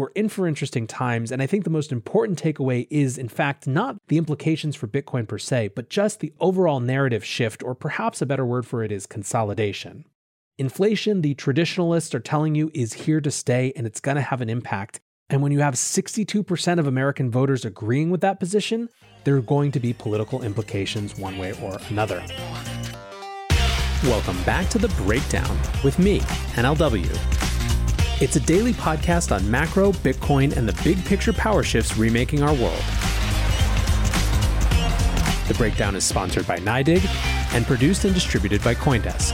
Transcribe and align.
we're 0.00 0.08
in 0.14 0.30
for 0.30 0.46
interesting 0.46 0.86
times. 0.86 1.30
And 1.30 1.42
I 1.42 1.46
think 1.46 1.64
the 1.64 1.70
most 1.70 1.92
important 1.92 2.42
takeaway 2.42 2.86
is, 2.90 3.18
in 3.18 3.28
fact, 3.28 3.66
not 3.66 3.96
the 4.08 4.16
implications 4.16 4.74
for 4.74 4.88
Bitcoin 4.88 5.28
per 5.28 5.36
se, 5.36 5.72
but 5.76 5.90
just 5.90 6.20
the 6.20 6.32
overall 6.40 6.80
narrative 6.80 7.22
shift, 7.22 7.62
or 7.62 7.74
perhaps 7.74 8.22
a 8.22 8.26
better 8.26 8.46
word 8.46 8.66
for 8.66 8.82
it 8.82 8.90
is 8.90 9.06
consolidation. 9.06 10.06
Inflation, 10.56 11.20
the 11.20 11.34
traditionalists 11.34 12.14
are 12.14 12.20
telling 12.20 12.54
you, 12.54 12.70
is 12.72 12.94
here 12.94 13.20
to 13.20 13.30
stay 13.30 13.74
and 13.76 13.86
it's 13.86 14.00
going 14.00 14.14
to 14.16 14.22
have 14.22 14.40
an 14.40 14.48
impact. 14.48 15.00
And 15.28 15.42
when 15.42 15.52
you 15.52 15.60
have 15.60 15.74
62% 15.74 16.78
of 16.78 16.86
American 16.86 17.30
voters 17.30 17.66
agreeing 17.66 18.10
with 18.10 18.22
that 18.22 18.40
position, 18.40 18.88
there 19.24 19.36
are 19.36 19.42
going 19.42 19.70
to 19.72 19.80
be 19.80 19.92
political 19.92 20.42
implications 20.42 21.18
one 21.18 21.36
way 21.36 21.52
or 21.62 21.78
another. 21.90 22.24
Welcome 24.04 24.42
back 24.44 24.70
to 24.70 24.78
The 24.78 24.88
Breakdown 25.04 25.58
with 25.84 25.98
me, 25.98 26.20
NLW. 26.56 27.39
It's 28.20 28.36
a 28.36 28.40
daily 28.40 28.74
podcast 28.74 29.34
on 29.34 29.50
macro, 29.50 29.92
Bitcoin, 29.92 30.54
and 30.54 30.68
the 30.68 30.78
big 30.84 31.02
picture 31.06 31.32
power 31.32 31.62
shifts 31.62 31.96
remaking 31.96 32.42
our 32.42 32.52
world. 32.52 32.82
The 35.48 35.54
breakdown 35.56 35.96
is 35.96 36.04
sponsored 36.04 36.46
by 36.46 36.58
NYDIG 36.58 37.02
and 37.54 37.66
produced 37.66 38.04
and 38.04 38.12
distributed 38.12 38.62
by 38.62 38.74
Coindesk. 38.74 39.32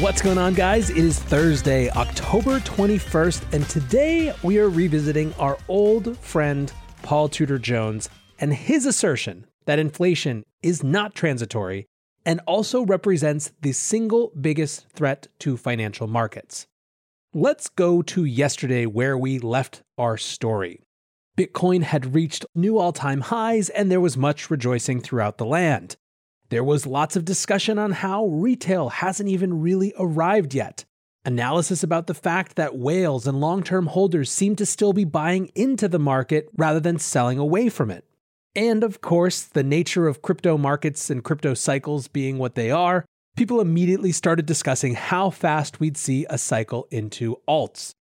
What's 0.00 0.22
going 0.22 0.38
on, 0.38 0.54
guys? 0.54 0.88
It 0.88 0.98
is 0.98 1.18
Thursday, 1.18 1.90
October 1.90 2.60
21st, 2.60 3.52
and 3.52 3.68
today 3.68 4.32
we 4.44 4.60
are 4.60 4.68
revisiting 4.68 5.34
our 5.40 5.58
old 5.66 6.16
friend 6.18 6.72
Paul 7.02 7.28
Tudor 7.28 7.58
Jones 7.58 8.08
and 8.38 8.54
his 8.54 8.86
assertion 8.86 9.46
that 9.64 9.80
inflation 9.80 10.44
is 10.62 10.84
not 10.84 11.12
transitory 11.16 11.88
and 12.26 12.40
also 12.46 12.82
represents 12.82 13.52
the 13.62 13.72
single 13.72 14.32
biggest 14.38 14.88
threat 14.88 15.28
to 15.38 15.56
financial 15.56 16.08
markets. 16.08 16.66
Let's 17.32 17.68
go 17.68 18.02
to 18.02 18.24
yesterday 18.24 18.84
where 18.84 19.16
we 19.16 19.38
left 19.38 19.82
our 19.96 20.16
story. 20.16 20.82
Bitcoin 21.38 21.82
had 21.82 22.14
reached 22.14 22.44
new 22.54 22.78
all 22.78 22.92
time 22.92 23.20
highs, 23.20 23.68
and 23.68 23.90
there 23.90 24.00
was 24.00 24.16
much 24.16 24.50
rejoicing 24.50 25.00
throughout 25.00 25.38
the 25.38 25.46
land. 25.46 25.96
There 26.48 26.64
was 26.64 26.86
lots 26.86 27.14
of 27.14 27.24
discussion 27.24 27.78
on 27.78 27.92
how 27.92 28.26
retail 28.26 28.88
hasn't 28.88 29.28
even 29.28 29.60
really 29.60 29.92
arrived 29.98 30.54
yet. 30.54 30.84
Analysis 31.24 31.82
about 31.82 32.06
the 32.06 32.14
fact 32.14 32.56
that 32.56 32.78
whales 32.78 33.26
and 33.26 33.40
long 33.40 33.62
term 33.62 33.86
holders 33.86 34.30
seem 34.30 34.56
to 34.56 34.66
still 34.66 34.92
be 34.92 35.04
buying 35.04 35.50
into 35.54 35.88
the 35.88 35.98
market 35.98 36.48
rather 36.56 36.80
than 36.80 36.98
selling 36.98 37.38
away 37.38 37.68
from 37.68 37.90
it. 37.90 38.04
And 38.56 38.82
of 38.82 39.02
course, 39.02 39.42
the 39.42 39.62
nature 39.62 40.08
of 40.08 40.22
crypto 40.22 40.56
markets 40.56 41.10
and 41.10 41.22
crypto 41.22 41.52
cycles 41.52 42.08
being 42.08 42.38
what 42.38 42.54
they 42.54 42.70
are, 42.70 43.04
people 43.36 43.60
immediately 43.60 44.12
started 44.12 44.46
discussing 44.46 44.94
how 44.94 45.28
fast 45.28 45.78
we'd 45.78 45.98
see 45.98 46.24
a 46.30 46.38
cycle 46.38 46.88
into 46.90 47.36
alts. 47.46 47.92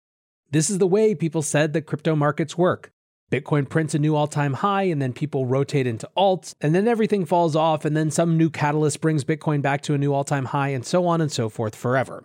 This 0.52 0.70
is 0.70 0.78
the 0.78 0.88
way 0.88 1.14
people 1.14 1.42
said 1.42 1.74
that 1.74 1.82
crypto 1.82 2.16
markets 2.16 2.58
work. 2.58 2.90
Bitcoin 3.30 3.68
prints 3.68 3.94
a 3.94 4.00
new 4.00 4.16
all 4.16 4.28
time 4.28 4.54
high, 4.54 4.84
and 4.84 5.02
then 5.02 5.12
people 5.12 5.46
rotate 5.46 5.88
into 5.88 6.10
alts, 6.16 6.56
and 6.62 6.74
then 6.74 6.88
everything 6.88 7.26
falls 7.26 7.56
off, 7.56 7.84
and 7.84 7.98
then 7.98 8.10
some 8.10 8.38
new 8.38 8.50
catalyst 8.50 9.02
brings 9.02 9.26
Bitcoin 9.26 9.62
back 9.62 9.82
to 9.82 9.94
a 9.94 9.98
new 9.98 10.14
all 10.14 10.24
time 10.24 10.46
high, 10.46 10.70
and 10.70 10.86
so 10.86 11.06
on 11.06 11.20
and 11.20 11.32
so 11.32 11.50
forth 11.50 11.76
forever. 11.76 12.24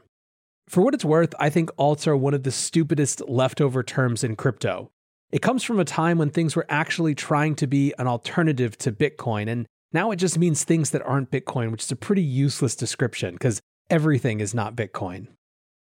For 0.69 0.83
what 0.83 0.95
it's 0.95 1.05
worth, 1.05 1.35
I 1.41 1.51
think 1.51 1.71
alts 1.77 2.07
are 2.07 2.17
one 2.17 2.35
of 2.35 2.45
the 2.45 2.53
stupidest 2.53 3.29
leftover 3.29 3.83
terms 3.83 4.23
in 4.23 4.37
crypto. 4.37 4.93
It 5.33 5.43
comes 5.43 5.63
from 5.63 5.79
a 5.79 5.85
time 5.85 6.19
when 6.19 6.31
things 6.31 6.57
were 6.57 6.67
actually 6.69 7.15
trying 7.15 7.55
to 7.57 7.69
be 7.69 7.95
an 7.99 8.09
alternative 8.09 8.77
to 8.79 8.91
Bitcoin, 8.91 9.49
and 9.49 9.67
now 9.93 10.11
it 10.11 10.17
just 10.17 10.39
means 10.39 10.65
things 10.65 10.91
that 10.91 11.03
aren't 11.03 11.31
Bitcoin, 11.31 11.71
which 11.71 11.85
is 11.85 11.93
a 11.93 11.97
pretty 11.97 12.23
useless 12.23 12.75
description 12.75 13.35
because 13.35 13.61
everything 13.89 14.41
is 14.41 14.55
not 14.55 14.75
Bitcoin. 14.75 15.29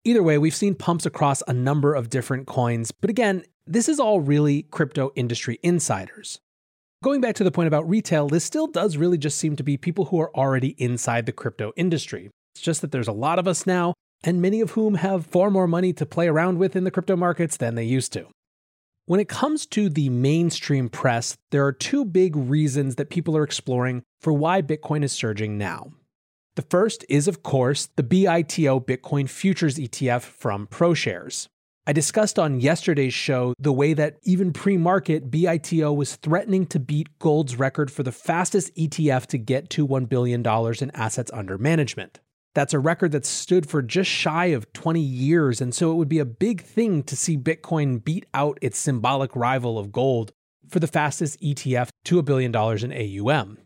Either 0.04 0.22
way, 0.22 0.36
we've 0.36 0.54
seen 0.54 0.74
pumps 0.74 1.06
across 1.06 1.42
a 1.48 1.52
number 1.52 1.94
of 1.94 2.10
different 2.10 2.46
coins, 2.46 2.92
but 2.92 3.08
again, 3.08 3.42
this 3.66 3.88
is 3.88 3.98
all 3.98 4.20
really 4.20 4.62
crypto 4.64 5.12
industry 5.16 5.58
insiders. 5.62 6.38
Going 7.02 7.20
back 7.20 7.34
to 7.36 7.44
the 7.44 7.50
point 7.50 7.68
about 7.68 7.88
retail, 7.88 8.28
this 8.28 8.44
still 8.44 8.66
does 8.66 8.96
really 8.96 9.18
just 9.18 9.38
seem 9.38 9.56
to 9.56 9.62
be 9.62 9.76
people 9.76 10.06
who 10.06 10.20
are 10.20 10.34
already 10.36 10.74
inside 10.78 11.24
the 11.24 11.32
crypto 11.32 11.72
industry. 11.76 12.30
It's 12.54 12.62
just 12.62 12.82
that 12.82 12.92
there's 12.92 13.08
a 13.08 13.12
lot 13.12 13.38
of 13.38 13.48
us 13.48 13.66
now, 13.66 13.94
and 14.22 14.42
many 14.42 14.60
of 14.60 14.72
whom 14.72 14.96
have 14.96 15.26
far 15.26 15.50
more 15.50 15.66
money 15.66 15.92
to 15.94 16.04
play 16.04 16.28
around 16.28 16.58
with 16.58 16.76
in 16.76 16.84
the 16.84 16.90
crypto 16.90 17.16
markets 17.16 17.56
than 17.56 17.74
they 17.74 17.84
used 17.84 18.12
to. 18.12 18.26
When 19.08 19.20
it 19.20 19.28
comes 19.30 19.64
to 19.68 19.88
the 19.88 20.10
mainstream 20.10 20.90
press, 20.90 21.38
there 21.50 21.64
are 21.64 21.72
two 21.72 22.04
big 22.04 22.36
reasons 22.36 22.96
that 22.96 23.08
people 23.08 23.38
are 23.38 23.42
exploring 23.42 24.02
for 24.20 24.34
why 24.34 24.60
Bitcoin 24.60 25.02
is 25.02 25.12
surging 25.12 25.56
now. 25.56 25.92
The 26.56 26.66
first 26.68 27.06
is, 27.08 27.26
of 27.26 27.42
course, 27.42 27.88
the 27.96 28.02
BITO 28.02 28.80
Bitcoin 28.80 29.26
Futures 29.26 29.76
ETF 29.76 30.20
from 30.20 30.66
ProShares. 30.66 31.48
I 31.86 31.94
discussed 31.94 32.38
on 32.38 32.60
yesterday's 32.60 33.14
show 33.14 33.54
the 33.58 33.72
way 33.72 33.94
that 33.94 34.18
even 34.24 34.52
pre 34.52 34.76
market, 34.76 35.30
BITO 35.30 35.90
was 35.90 36.16
threatening 36.16 36.66
to 36.66 36.78
beat 36.78 37.18
gold's 37.18 37.58
record 37.58 37.90
for 37.90 38.02
the 38.02 38.12
fastest 38.12 38.76
ETF 38.76 39.24
to 39.28 39.38
get 39.38 39.70
to 39.70 39.88
$1 39.88 40.06
billion 40.10 40.46
in 40.82 40.90
assets 40.90 41.30
under 41.32 41.56
management. 41.56 42.20
That's 42.54 42.74
a 42.74 42.78
record 42.78 43.12
that 43.12 43.26
stood 43.26 43.68
for 43.68 43.82
just 43.82 44.10
shy 44.10 44.46
of 44.46 44.72
20 44.72 45.00
years, 45.00 45.60
and 45.60 45.74
so 45.74 45.92
it 45.92 45.94
would 45.94 46.08
be 46.08 46.18
a 46.18 46.24
big 46.24 46.62
thing 46.62 47.02
to 47.04 47.16
see 47.16 47.36
Bitcoin 47.36 48.02
beat 48.02 48.26
out 48.34 48.58
its 48.60 48.78
symbolic 48.78 49.36
rival 49.36 49.78
of 49.78 49.92
gold 49.92 50.32
for 50.68 50.80
the 50.80 50.86
fastest 50.86 51.40
ETF 51.40 51.88
to 52.04 52.18
a 52.18 52.22
billion 52.22 52.50
dollars 52.52 52.82
in 52.82 52.92
AUM. 52.92 53.58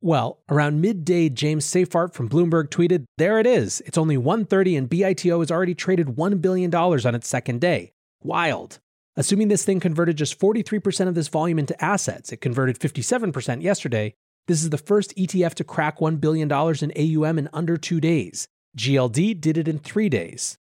Well, 0.00 0.38
around 0.48 0.80
midday, 0.80 1.28
James 1.28 1.66
Seyffart 1.66 2.14
from 2.14 2.28
Bloomberg 2.28 2.68
tweeted, 2.68 3.04
"There 3.16 3.40
it 3.40 3.46
is. 3.46 3.82
It's 3.84 3.98
only 3.98 4.16
1:30 4.16 4.76
and 4.76 4.88
BITO 4.88 5.40
has 5.40 5.50
already 5.50 5.74
traded 5.74 6.16
1 6.16 6.38
billion 6.38 6.70
dollars 6.70 7.04
on 7.04 7.14
its 7.14 7.28
second 7.28 7.60
day. 7.60 7.90
Wild." 8.22 8.78
Assuming 9.16 9.48
this 9.48 9.64
thing 9.64 9.80
converted 9.80 10.16
just 10.16 10.38
43% 10.38 11.08
of 11.08 11.16
this 11.16 11.26
volume 11.26 11.58
into 11.58 11.84
assets, 11.84 12.30
it 12.30 12.40
converted 12.40 12.78
57% 12.78 13.62
yesterday, 13.62 14.14
this 14.48 14.62
is 14.62 14.70
the 14.70 14.78
first 14.78 15.14
ETF 15.16 15.54
to 15.54 15.64
crack 15.64 15.98
$1 15.98 16.20
billion 16.20 16.50
in 16.50 17.22
AUM 17.22 17.38
in 17.38 17.48
under 17.52 17.76
two 17.76 18.00
days. 18.00 18.48
GLD 18.76 19.40
did 19.40 19.58
it 19.58 19.68
in 19.68 19.78
three 19.78 20.08
days. 20.08 20.56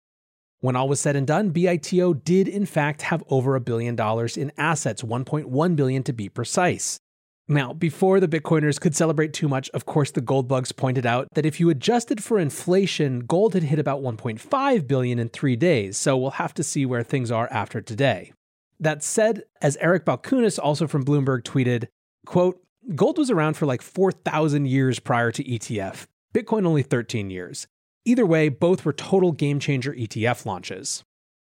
When 0.60 0.76
all 0.76 0.88
was 0.88 1.00
said 1.00 1.16
and 1.16 1.26
done, 1.26 1.50
BITO 1.50 2.14
did 2.14 2.46
in 2.46 2.64
fact 2.64 3.02
have 3.02 3.24
over 3.28 3.56
a 3.56 3.60
billion 3.60 3.96
dollars 3.96 4.36
in 4.36 4.52
assets, 4.56 5.02
1.1 5.02 5.76
billion 5.76 6.02
to 6.04 6.12
be 6.12 6.28
precise. 6.28 7.00
Now, 7.48 7.72
before 7.72 8.20
the 8.20 8.28
Bitcoiners 8.28 8.80
could 8.80 8.94
celebrate 8.94 9.32
too 9.32 9.48
much, 9.48 9.68
of 9.70 9.84
course, 9.84 10.12
the 10.12 10.20
gold 10.20 10.46
bugs 10.46 10.70
pointed 10.70 11.04
out 11.04 11.26
that 11.34 11.44
if 11.44 11.58
you 11.58 11.68
adjusted 11.68 12.22
for 12.22 12.38
inflation, 12.38 13.26
gold 13.26 13.54
had 13.54 13.64
hit 13.64 13.80
about 13.80 14.00
1.5 14.00 14.86
billion 14.86 15.18
in 15.18 15.28
three 15.28 15.56
days, 15.56 15.98
so 15.98 16.16
we'll 16.16 16.30
have 16.30 16.54
to 16.54 16.62
see 16.62 16.86
where 16.86 17.02
things 17.02 17.32
are 17.32 17.48
after 17.50 17.80
today. 17.80 18.32
That 18.78 19.02
said, 19.02 19.42
as 19.60 19.76
Eric 19.78 20.04
Balchunas, 20.04 20.60
also 20.62 20.86
from 20.86 21.04
Bloomberg, 21.04 21.42
tweeted, 21.42 21.88
quote, 22.24 22.62
Gold 22.96 23.16
was 23.16 23.30
around 23.30 23.56
for 23.56 23.64
like 23.64 23.80
4,000 23.80 24.66
years 24.66 24.98
prior 24.98 25.30
to 25.30 25.44
ETF, 25.44 26.06
Bitcoin 26.34 26.66
only 26.66 26.82
13 26.82 27.30
years. 27.30 27.68
Either 28.04 28.26
way, 28.26 28.48
both 28.48 28.84
were 28.84 28.92
total 28.92 29.30
game 29.30 29.60
changer 29.60 29.92
ETF 29.92 30.44
launches. 30.44 31.04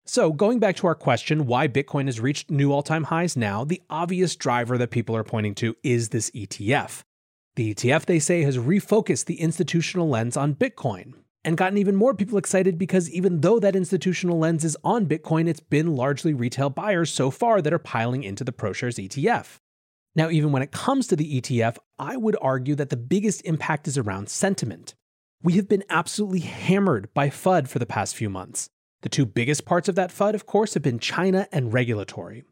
So, 0.06 0.32
going 0.32 0.60
back 0.60 0.76
to 0.78 0.88
our 0.88 0.94
question 0.94 1.48
why 1.48 1.68
Bitcoin 1.68 2.06
has 2.06 2.20
reached 2.20 2.52
new 2.52 2.72
all 2.72 2.84
time 2.84 3.06
highs 3.06 3.36
now, 3.36 3.64
the 3.64 3.82
obvious 3.90 4.36
driver 4.36 4.78
that 4.78 4.92
people 4.92 5.16
are 5.16 5.24
pointing 5.24 5.56
to 5.56 5.76
is 5.82 6.10
this 6.10 6.30
ETF. 6.32 7.02
The 7.56 7.74
ETF, 7.74 8.06
they 8.06 8.20
say, 8.20 8.44
has 8.44 8.58
refocused 8.58 9.26
the 9.26 9.40
institutional 9.40 10.10
lens 10.10 10.38
on 10.38 10.54
Bitcoin 10.54 11.14
and 11.44 11.58
gotten 11.58 11.80
even 11.80 11.96
more 11.96 12.14
people 12.14 12.38
excited 12.38 12.78
because 12.78 13.10
even 13.10 13.42
though 13.42 13.60
that 13.60 13.76
institutional 13.76 14.38
lens 14.38 14.64
is 14.64 14.78
on 14.84 15.08
Bitcoin, 15.08 15.48
it's 15.48 15.60
been 15.60 15.96
largely 15.96 16.34
retail 16.34 16.70
buyers 16.70 17.12
so 17.12 17.32
far 17.32 17.60
that 17.62 17.74
are 17.74 17.80
piling 17.80 18.24
into 18.24 18.44
the 18.44 18.54
ProShares 18.54 19.04
ETF. 19.04 19.58
Now, 20.16 20.30
even 20.30 20.52
when 20.52 20.62
it 20.62 20.72
comes 20.72 21.08
to 21.08 21.16
the 21.16 21.42
ETF, 21.42 21.78
I 21.98 22.18
would 22.18 22.38
argue 22.40 22.76
that 22.76 22.90
the 22.90 22.98
biggest 22.98 23.42
impact 23.46 23.88
is 23.88 23.98
around 23.98 24.30
sentiment. 24.30 24.94
We 25.42 25.54
have 25.54 25.68
been 25.68 25.84
absolutely 25.90 26.42
hammered 26.42 27.12
by 27.14 27.30
FUD 27.30 27.68
for 27.68 27.80
the 27.80 27.86
past 27.86 28.16
few 28.16 28.30
months. 28.30 28.70
The 29.02 29.10
two 29.10 29.26
biggest 29.26 29.66
parts 29.66 29.90
of 29.90 29.96
that 29.96 30.12
FUD, 30.12 30.36
of 30.36 30.46
course, 30.46 30.76
have 30.76 30.84
been 30.84 31.00
China 31.00 31.48
and 31.52 31.74
regulatory. 31.74 32.44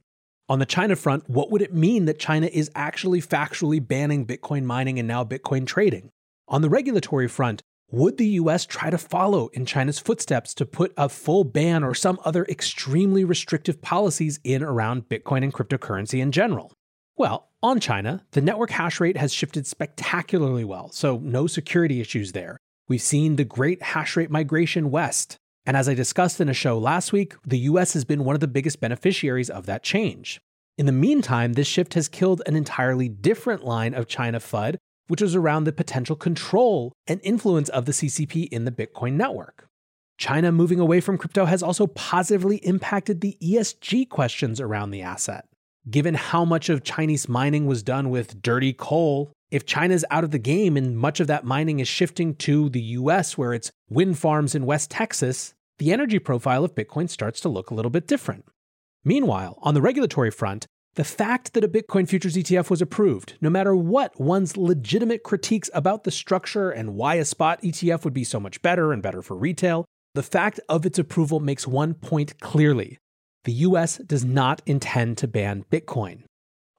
On 0.49 0.59
the 0.59 0.65
China 0.65 0.95
front, 0.95 1.29
what 1.29 1.51
would 1.51 1.61
it 1.61 1.73
mean 1.73 2.05
that 2.05 2.19
China 2.19 2.47
is 2.47 2.69
actually 2.75 3.21
factually 3.21 3.85
banning 3.85 4.25
Bitcoin 4.25 4.63
mining 4.63 4.99
and 4.99 5.07
now 5.07 5.23
Bitcoin 5.23 5.65
trading? 5.65 6.09
On 6.47 6.61
the 6.61 6.69
regulatory 6.69 7.29
front, 7.29 7.61
would 7.91 8.17
the 8.17 8.27
US 8.27 8.65
try 8.65 8.89
to 8.89 8.97
follow 8.97 9.47
in 9.49 9.65
China's 9.65 9.99
footsteps 9.99 10.53
to 10.55 10.65
put 10.65 10.93
a 10.97 11.09
full 11.09 11.43
ban 11.43 11.83
or 11.83 11.93
some 11.93 12.19
other 12.25 12.43
extremely 12.45 13.23
restrictive 13.23 13.81
policies 13.81 14.39
in 14.43 14.63
around 14.63 15.07
Bitcoin 15.09 15.43
and 15.43 15.53
cryptocurrency 15.53 16.21
in 16.21 16.31
general? 16.31 16.73
Well, 17.15 17.50
on 17.63 17.79
China, 17.79 18.23
the 18.31 18.41
network 18.41 18.71
hash 18.71 18.99
rate 18.99 19.17
has 19.17 19.33
shifted 19.33 19.67
spectacularly 19.67 20.63
well, 20.63 20.89
so 20.91 21.17
no 21.19 21.47
security 21.47 22.01
issues 22.01 22.31
there. 22.31 22.57
We've 22.87 23.01
seen 23.01 23.35
the 23.35 23.43
great 23.43 23.81
hash 23.81 24.17
rate 24.17 24.31
migration 24.31 24.91
west. 24.91 25.37
And 25.65 25.77
as 25.77 25.87
I 25.87 25.93
discussed 25.93 26.41
in 26.41 26.49
a 26.49 26.53
show 26.53 26.77
last 26.77 27.13
week, 27.13 27.35
the 27.45 27.59
US 27.59 27.93
has 27.93 28.03
been 28.03 28.25
one 28.25 28.35
of 28.35 28.39
the 28.39 28.47
biggest 28.47 28.79
beneficiaries 28.79 29.49
of 29.49 29.67
that 29.67 29.83
change. 29.83 30.41
In 30.77 30.87
the 30.87 30.91
meantime, 30.91 31.53
this 31.53 31.67
shift 31.67 31.93
has 31.93 32.07
killed 32.07 32.41
an 32.45 32.55
entirely 32.55 33.07
different 33.07 33.63
line 33.63 33.93
of 33.93 34.07
China 34.07 34.39
FUD, 34.39 34.77
which 35.07 35.21
was 35.21 35.35
around 35.35 35.65
the 35.65 35.71
potential 35.71 36.15
control 36.15 36.93
and 37.05 37.21
influence 37.23 37.69
of 37.69 37.85
the 37.85 37.91
CCP 37.91 38.47
in 38.47 38.65
the 38.65 38.71
Bitcoin 38.71 39.13
network. 39.13 39.67
China 40.17 40.51
moving 40.51 40.79
away 40.79 40.99
from 40.99 41.17
crypto 41.17 41.45
has 41.45 41.61
also 41.61 41.87
positively 41.87 42.57
impacted 42.57 43.21
the 43.21 43.37
ESG 43.41 44.09
questions 44.09 44.59
around 44.59 44.91
the 44.91 45.01
asset. 45.01 45.45
Given 45.89 46.13
how 46.13 46.45
much 46.45 46.69
of 46.69 46.83
Chinese 46.83 47.27
mining 47.27 47.65
was 47.65 47.81
done 47.81 48.11
with 48.11 48.41
dirty 48.41 48.71
coal, 48.71 49.31
if 49.49 49.65
China's 49.65 50.05
out 50.11 50.23
of 50.23 50.29
the 50.29 50.37
game 50.37 50.77
and 50.77 50.95
much 50.95 51.19
of 51.19 51.25
that 51.27 51.43
mining 51.43 51.79
is 51.79 51.87
shifting 51.87 52.35
to 52.35 52.69
the 52.69 52.81
US, 52.81 53.35
where 53.35 53.53
it's 53.53 53.71
wind 53.89 54.19
farms 54.19 54.53
in 54.53 54.67
West 54.67 54.91
Texas, 54.91 55.55
the 55.79 55.91
energy 55.91 56.19
profile 56.19 56.63
of 56.63 56.75
Bitcoin 56.75 57.09
starts 57.09 57.41
to 57.41 57.49
look 57.49 57.71
a 57.71 57.73
little 57.73 57.89
bit 57.89 58.07
different. 58.07 58.45
Meanwhile, 59.03 59.57
on 59.63 59.73
the 59.73 59.81
regulatory 59.81 60.29
front, 60.29 60.67
the 60.93 61.03
fact 61.03 61.53
that 61.53 61.63
a 61.63 61.69
Bitcoin 61.69 62.07
futures 62.07 62.35
ETF 62.35 62.69
was 62.69 62.81
approved, 62.81 63.37
no 63.41 63.49
matter 63.49 63.75
what 63.75 64.19
one's 64.21 64.57
legitimate 64.57 65.23
critiques 65.23 65.69
about 65.73 66.03
the 66.03 66.11
structure 66.11 66.69
and 66.69 66.93
why 66.93 67.15
a 67.15 67.25
spot 67.25 67.59
ETF 67.63 68.03
would 68.03 68.13
be 68.13 68.23
so 68.23 68.39
much 68.39 68.61
better 68.61 68.93
and 68.93 69.01
better 69.01 69.23
for 69.23 69.35
retail, 69.35 69.85
the 70.13 70.21
fact 70.21 70.59
of 70.69 70.85
its 70.85 70.99
approval 70.99 71.39
makes 71.39 71.65
one 71.65 71.95
point 71.95 72.39
clearly 72.39 72.99
the 73.43 73.53
US 73.53 73.97
does 73.97 74.23
not 74.23 74.61
intend 74.65 75.17
to 75.17 75.27
ban 75.27 75.65
Bitcoin. 75.71 76.23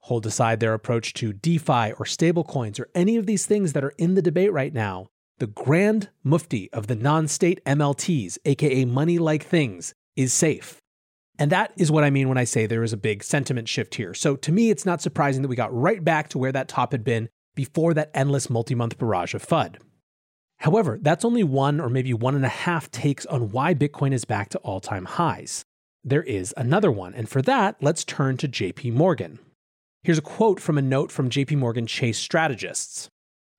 Hold 0.03 0.27
aside 0.27 0.61
their 0.61 0.75
approach 0.75 1.15
to 1.15 1.33
DeFi 1.33 1.93
or 1.93 2.05
stablecoins 2.05 2.81
or 2.81 2.89
any 2.95 3.17
of 3.17 3.27
these 3.27 3.47
things 3.47 3.73
that 3.73 3.85
are 3.85 3.95
in 3.99 4.15
the 4.15 4.23
debate 4.23 4.53
right 4.53 4.73
now, 4.73 5.07
the 5.39 5.47
grand 5.47 6.09
mufti 6.25 6.73
of 6.73 6.87
the 6.87 6.97
non 6.97 7.29
state 7.29 7.65
MLTs, 7.65 8.39
aka 8.45 8.85
money 8.85 9.19
like 9.19 9.45
things, 9.45 9.95
is 10.17 10.33
safe. 10.33 10.79
And 11.39 11.51
that 11.51 11.73
is 11.77 11.91
what 11.91 12.05
I 12.05 12.11
mean 12.11 12.29
when 12.29 12.39
I 12.39 12.45
say 12.45 12.67
there 12.67 12.83
is 12.83 12.93
a 12.93 12.99
big 12.99 13.25
sentiment 13.25 13.69
shift 13.69 13.95
here. 13.95 14.15
So 14.15 14.37
to 14.37 14.53
me, 14.53 14.71
it's 14.71 14.87
not 14.87 15.01
surprising 15.01 15.43
that 15.43 15.49
we 15.49 15.57
got 15.57 15.75
right 15.75 16.05
back 16.05 16.29
to 16.31 16.39
where 16.39 16.53
that 16.53 16.69
top 16.69 16.93
had 16.93 17.05
been 17.05 17.29
before 17.55 17.95
that 17.95 18.11
endless 18.15 18.51
multi 18.51 18.75
month 18.75 18.99
barrage 18.99 19.35
of 19.35 19.47
FUD. 19.47 19.77
However, 20.59 20.99
that's 21.01 21.25
only 21.25 21.43
one 21.43 21.81
or 21.81 21.89
maybe 21.89 22.15
one 22.15 22.37
and 22.37 22.45
a 22.45 22.49
half 22.49 22.91
takes 22.91 23.27
on 23.27 23.51
why 23.51 23.75
Bitcoin 23.75 24.13
is 24.13 24.25
back 24.25 24.49
to 24.51 24.59
all 24.59 24.81
time 24.81 25.07
highs. 25.07 25.65
There 26.05 26.23
is 26.25 26.53
another 26.57 26.91
one, 26.91 27.15
and 27.15 27.29
for 27.29 27.43
that, 27.43 27.77
let's 27.81 28.05
turn 28.05 28.37
to 28.39 28.49
JP 28.49 28.93
Morgan. 28.93 29.39
Here's 30.03 30.19
a 30.19 30.23
quote 30.23 30.59
from 30.59 30.77
a 30.77 30.83
note 30.83 31.13
from 31.13 31.31
JP 31.31 31.59
Morgan 31.59 31.87
Chase 31.87 32.19
strategists. 32.19 33.09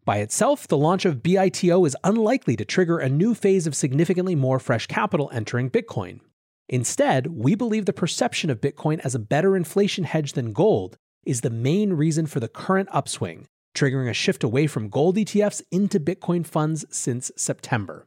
By 0.04 0.18
itself, 0.18 0.68
the 0.68 0.78
launch 0.78 1.06
of 1.06 1.24
BITO 1.24 1.86
is 1.86 1.95
unlikely 2.04 2.57
to 2.57 2.66
trigger 2.66 3.00
a 3.00 3.07
new 3.07 3.34
phase 3.34 3.66
of 3.66 3.75
significantly 3.75 4.36
more 4.36 4.60
fresh 4.60 4.88
capital 4.88 5.30
entering 5.31 5.69
Bitcoin. 5.69 6.19
Instead, 6.68 7.28
we 7.28 7.56
believe 7.56 7.86
the 7.86 7.94
perception 7.94 8.50
of 8.50 8.60
Bitcoin 8.60 9.00
as 9.06 9.16
a 9.16 9.19
better 9.19 9.56
inflation 9.56 10.04
hedge 10.04 10.34
than 10.34 10.51
gold 10.51 10.98
is 11.25 11.42
the 11.42 11.50
main 11.50 11.94
reason 11.94 12.25
for 12.25 12.42
the 12.42 12.50
current 12.50 12.90
upswing, 12.92 13.48
triggering 13.74 14.10
a 14.10 14.13
shift 14.13 14.44
away 14.44 14.68
from 14.68 14.90
gold 14.90 15.16
ETFs 15.16 15.62
into 15.72 15.98
Bitcoin 15.98 16.45
funds 16.45 16.84
since 16.90 17.31
September. 17.38 18.06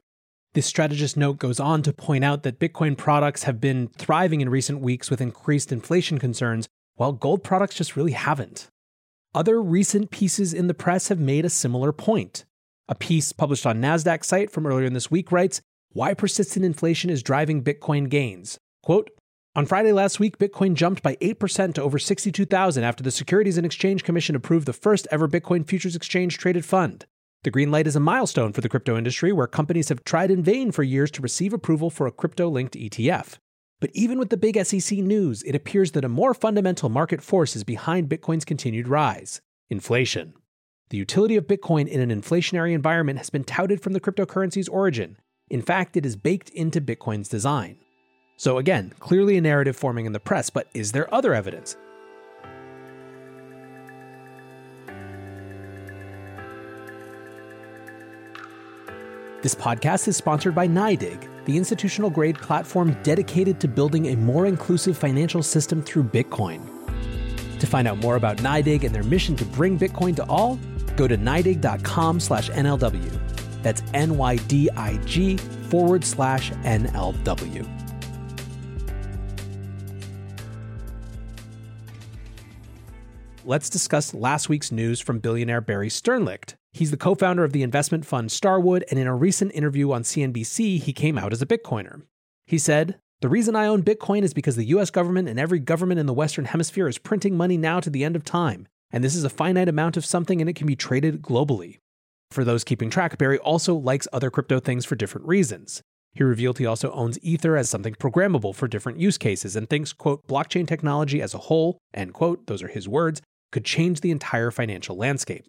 This 0.57 0.65
strategist 0.65 1.19
note 1.19 1.37
goes 1.37 1.61
on 1.61 1.83
to 1.83 1.93
point 1.93 2.25
out 2.25 2.43
that 2.45 2.59
Bitcoin 2.59 2.97
products 2.97 3.43
have 3.43 3.61
been 3.61 3.89
thriving 3.99 4.41
in 4.41 4.49
recent 4.49 4.81
weeks 4.81 5.11
with 5.11 5.21
increased 5.21 5.71
inflation 5.71 6.19
concerns, 6.19 6.67
while 6.95 7.13
gold 7.13 7.45
products 7.45 7.75
just 7.75 7.95
really 7.95 8.13
haven't. 8.13 8.69
Other 9.35 9.61
recent 9.61 10.11
pieces 10.11 10.55
in 10.55 10.67
the 10.67 10.73
press 10.73 11.09
have 11.09 11.21
made 11.21 11.45
a 11.45 11.51
similar 11.51 11.93
point. 11.93 12.47
A 12.89 12.95
piece 12.95 13.33
published 13.33 13.67
on 13.67 13.83
Nasdaq 13.83 14.25
site 14.25 14.51
from 14.51 14.67
earlier 14.67 14.87
in 14.87 14.95
this 14.95 15.11
week 15.11 15.31
writes, 15.31 15.61
"Why 15.93 16.15
persistent 16.15 16.65
inflation 16.65 17.11
is 17.11 17.23
driving 17.23 17.63
Bitcoin 17.63 18.09
gains." 18.09 18.57
Quote, 18.83 19.11
on 19.55 19.67
Friday 19.67 19.93
last 19.93 20.19
week, 20.19 20.39
Bitcoin 20.39 20.73
jumped 20.73 21.03
by 21.03 21.19
8% 21.21 21.75
to 21.75 21.83
over 21.83 21.99
62,000 21.99 22.83
after 22.83 23.03
the 23.03 23.11
Securities 23.11 23.59
and 23.59 23.67
Exchange 23.67 24.05
Commission 24.05 24.35
approved 24.35 24.67
the 24.67 24.73
first 24.73 25.07
ever 25.11 25.29
Bitcoin 25.29 25.69
futures 25.69 25.95
exchange 25.95 26.39
traded 26.39 26.65
fund. 26.65 27.05
The 27.45 27.51
green 27.51 27.71
light 27.71 27.87
is 27.87 27.97
a 27.97 28.01
milestone 28.01 28.53
for 28.53 28.61
the 28.61 28.69
crypto 28.69 28.97
industry 28.97 29.33
where 29.33 29.47
companies 29.47 29.89
have 29.89 30.05
tried 30.05 30.31
in 30.31 30.43
vain 30.43 30.73
for 30.73 30.83
years 30.83 31.11
to 31.13 31.23
receive 31.23 31.53
approval 31.53 31.91
for 31.91 32.07
a 32.07 32.13
crypto 32.13 32.49
linked 32.49 32.75
ETF. 32.75 33.39
But 33.81 33.91
even 33.93 34.19
with 34.19 34.31
the 34.31 34.37
big 34.37 34.63
SEC 34.65 34.99
news, 34.99 35.43
it 35.43 35.55
appears 35.55 35.93
that 35.93 36.05
a 36.05 36.09
more 36.09 36.35
fundamental 36.35 36.89
market 36.89 37.23
force 37.23 37.55
is 37.55 37.63
behind 37.63 38.09
Bitcoin's 38.09 38.45
continued 38.45 38.89
rise 38.89 39.41
inflation. 39.69 40.33
The 40.91 40.97
utility 40.97 41.37
of 41.37 41.49
Bitcoin 41.49 41.89
in 41.89 42.01
an 42.01 42.23
inflationary 42.23 42.73
environment 42.73 43.19
has 43.19 43.31
been 43.31 43.43
touted 43.43 43.83
from 43.83 43.93
the 43.93 44.01
cryptocurrency's 44.01 44.69
origin. 44.69 45.17
In 45.51 45.61
fact, 45.61 45.97
it 45.97 46.07
is 46.07 46.15
baked 46.15 46.51
into 46.51 46.81
Bitcoin's 46.81 47.29
design. 47.29 47.79
So, 48.37 48.59
again, 48.59 48.93
clearly 49.01 49.37
a 49.37 49.41
narrative 49.41 49.77
forming 49.77 50.07
in 50.07 50.13
the 50.13 50.21
press, 50.21 50.51
but 50.51 50.69
is 50.75 50.93
there 50.93 51.13
other 51.13 51.35
evidence? 51.35 51.77
This 59.43 59.55
podcast 59.55 60.09
is 60.09 60.17
sponsored 60.17 60.55
by 60.55 60.67
NYDIG, 60.67 61.45
the 61.45 61.59
institutional 61.59 62.09
grade 62.09 62.39
platform 62.39 62.97
dedicated 63.03 63.61
to 63.61 63.69
building 63.69 64.07
a 64.07 64.17
more 64.17 64.47
inclusive 64.47 64.97
financial 64.97 65.43
system 65.43 65.83
through 65.83 66.05
Bitcoin. 66.05 66.61
To 67.61 67.67
find 67.67 67.87
out 67.87 67.99
more 67.99 68.17
about 68.17 68.39
NYDIG 68.39 68.85
and 68.85 68.95
their 68.95 69.03
mission 69.03 69.37
to 69.37 69.45
bring 69.45 69.79
Bitcoin 69.79 70.17
to 70.17 70.25
all, 70.25 70.59
go 70.97 71.07
to 71.07 71.19
NYDIG.com 71.19 72.19
slash 72.19 72.49
NLW. 72.51 73.63
That's 73.63 73.83
N-Y-D-I-G 73.93 75.37
forward 75.37 76.03
slash 76.03 76.51
NLW. 76.53 77.77
let's 83.47 83.71
discuss 83.71 84.13
last 84.13 84.49
week's 84.49 84.73
news 84.73 85.01
from 85.01 85.21
billionaire 85.21 85.61
Barry 85.61 85.89
Sternlicht. 85.89 86.55
He's 86.77 86.91
the 86.91 86.99
co 86.99 87.15
founder 87.15 87.43
of 87.43 87.53
the 87.53 87.63
investment 87.63 88.05
fund 88.05 88.31
Starwood, 88.31 88.85
and 88.91 89.01
in 89.01 89.07
a 89.07 89.17
recent 89.17 89.51
interview 89.55 89.93
on 89.93 90.03
CNBC, 90.03 90.79
he 90.79 90.93
came 90.93 91.17
out 91.17 91.33
as 91.33 91.41
a 91.41 91.47
Bitcoiner. 91.47 92.03
He 92.47 92.59
said, 92.59 92.99
The 93.23 93.31
reason 93.31 93.57
I 93.57 93.67
own 93.67 93.83
Bitcoin 93.83 94.23
is 94.23 94.35
because 94.35 94.57
the 94.57 94.67
US 94.67 94.91
government 94.91 95.27
and 95.27 95.41
every 95.41 95.59
government 95.59 96.01
in 96.01 96.05
the 96.05 96.13
Western 96.13 96.45
Hemisphere 96.45 96.87
is 96.87 96.99
printing 96.99 97.35
money 97.35 97.57
now 97.57 97.81
to 97.81 97.89
the 97.89 98.05
end 98.05 98.15
of 98.15 98.25
time, 98.25 98.69
and 98.91 99.03
this 99.03 99.15
is 99.15 99.25
a 99.25 99.31
finite 99.31 99.71
amount 99.71 99.97
of 99.97 100.05
something 100.05 100.43
and 100.43 100.51
it 100.51 100.57
can 100.57 100.67
be 100.67 100.77
traded 100.77 101.23
globally. 101.23 101.79
For 102.31 102.45
those 102.45 102.63
keeping 102.63 102.91
track, 102.91 103.17
Barry 103.17 103.39
also 103.39 103.75
likes 103.75 104.07
other 104.13 104.31
crypto 104.31 104.61
things 104.61 104.85
for 104.85 104.97
different 104.97 105.27
reasons. 105.27 105.81
He 106.13 106.25
revealed 106.25 106.59
he 106.59 106.67
also 106.67 106.91
owns 106.91 107.19
Ether 107.23 107.57
as 107.57 107.71
something 107.71 107.95
programmable 107.95 108.55
for 108.55 108.69
different 108.69 109.01
use 109.01 109.17
cases 109.17 109.57
and 109.57 109.71
thinks, 109.71 109.95
quote, 109.95 110.27
blockchain 110.27 110.69
technology 110.69 111.23
as 111.23 111.33
a 111.33 111.39
whole, 111.39 111.79
end 111.95 112.13
quote, 112.13 112.47
those 112.47 112.63
are 112.63 112.69
his 112.69 112.87
words, 112.87 113.23
could 113.51 113.65
change 113.65 114.03
the 114.03 114.11
entire 114.11 114.51
financial 114.51 114.95
landscape. 114.95 115.47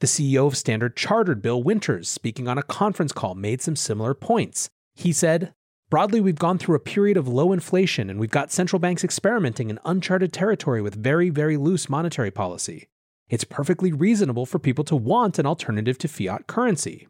The 0.00 0.06
CEO 0.06 0.46
of 0.46 0.56
Standard 0.56 0.96
Chartered, 0.96 1.42
Bill 1.42 1.62
Winters, 1.62 2.08
speaking 2.08 2.48
on 2.48 2.56
a 2.56 2.62
conference 2.62 3.12
call, 3.12 3.34
made 3.34 3.60
some 3.60 3.76
similar 3.76 4.14
points. 4.14 4.70
He 4.94 5.12
said, 5.12 5.52
Broadly, 5.90 6.22
we've 6.22 6.38
gone 6.38 6.56
through 6.56 6.76
a 6.76 6.80
period 6.80 7.18
of 7.18 7.28
low 7.28 7.52
inflation 7.52 8.08
and 8.08 8.18
we've 8.18 8.30
got 8.30 8.50
central 8.50 8.80
banks 8.80 9.04
experimenting 9.04 9.68
in 9.68 9.78
uncharted 9.84 10.32
territory 10.32 10.80
with 10.80 10.94
very, 10.94 11.28
very 11.28 11.58
loose 11.58 11.90
monetary 11.90 12.30
policy. 12.30 12.88
It's 13.28 13.44
perfectly 13.44 13.92
reasonable 13.92 14.46
for 14.46 14.58
people 14.58 14.84
to 14.84 14.96
want 14.96 15.38
an 15.38 15.44
alternative 15.44 15.98
to 15.98 16.08
fiat 16.08 16.46
currency. 16.46 17.06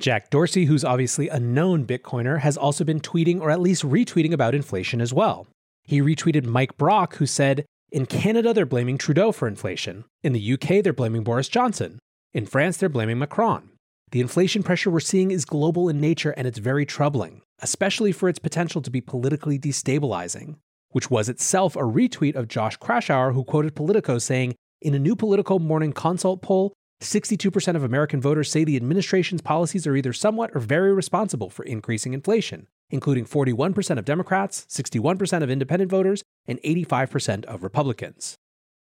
Jack 0.00 0.28
Dorsey, 0.28 0.64
who's 0.64 0.84
obviously 0.84 1.28
a 1.28 1.38
known 1.38 1.86
Bitcoiner, 1.86 2.40
has 2.40 2.56
also 2.56 2.82
been 2.82 2.98
tweeting 2.98 3.40
or 3.40 3.50
at 3.52 3.60
least 3.60 3.84
retweeting 3.84 4.32
about 4.32 4.56
inflation 4.56 5.00
as 5.00 5.14
well. 5.14 5.46
He 5.84 6.00
retweeted 6.00 6.46
Mike 6.46 6.76
Brock, 6.76 7.14
who 7.16 7.26
said, 7.26 7.64
in 7.92 8.06
Canada, 8.06 8.52
they're 8.52 8.66
blaming 8.66 8.98
Trudeau 8.98 9.30
for 9.30 9.46
inflation. 9.46 10.04
In 10.24 10.32
the 10.32 10.54
UK, 10.54 10.82
they're 10.82 10.92
blaming 10.92 11.22
Boris 11.22 11.48
Johnson. 11.48 12.00
In 12.34 12.46
France, 12.46 12.76
they're 12.76 12.88
blaming 12.88 13.18
Macron. 13.18 13.70
The 14.10 14.20
inflation 14.20 14.62
pressure 14.62 14.90
we're 14.90 15.00
seeing 15.00 15.30
is 15.30 15.44
global 15.44 15.88
in 15.88 16.00
nature 16.00 16.32
and 16.32 16.46
it's 16.46 16.58
very 16.58 16.84
troubling, 16.84 17.40
especially 17.60 18.12
for 18.12 18.28
its 18.28 18.38
potential 18.38 18.82
to 18.82 18.90
be 18.90 19.00
politically 19.00 19.58
destabilizing, 19.58 20.56
which 20.90 21.10
was 21.10 21.28
itself 21.28 21.76
a 21.76 21.80
retweet 21.80 22.34
of 22.34 22.48
Josh 22.48 22.76
Kraushaar, 22.78 23.32
who 23.32 23.44
quoted 23.44 23.74
Politico 23.74 24.18
saying, 24.18 24.54
In 24.82 24.94
a 24.94 24.98
new 24.98 25.16
Politico 25.16 25.58
Morning 25.58 25.92
Consult 25.92 26.42
poll, 26.42 26.74
62% 27.00 27.76
of 27.76 27.82
American 27.82 28.20
voters 28.20 28.50
say 28.50 28.64
the 28.64 28.76
administration's 28.76 29.40
policies 29.40 29.86
are 29.86 29.96
either 29.96 30.12
somewhat 30.12 30.50
or 30.54 30.60
very 30.60 30.92
responsible 30.92 31.48
for 31.50 31.64
increasing 31.64 32.12
inflation 32.12 32.66
including 32.90 33.24
41% 33.24 33.98
of 33.98 34.04
Democrats, 34.04 34.66
61% 34.70 35.42
of 35.42 35.50
independent 35.50 35.90
voters, 35.90 36.22
and 36.46 36.60
85% 36.62 37.44
of 37.46 37.62
Republicans. 37.62 38.36